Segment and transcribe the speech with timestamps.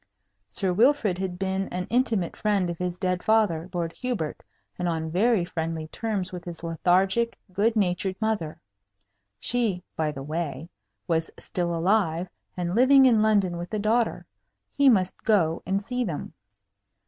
[0.49, 4.41] Sir Wilfrid had been an intimate friend of his dead father, Lord Hubert,
[4.79, 8.59] and on very friendly terms with his lethargic, good natured mother.
[9.39, 10.69] She, by the way,
[11.07, 14.25] was still alive, and living in London with a daughter.
[14.71, 16.33] He must go and see them.